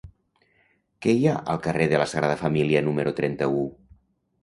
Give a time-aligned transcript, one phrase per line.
[1.05, 3.73] Què hi ha al carrer de la Sagrada Família número trenta-u?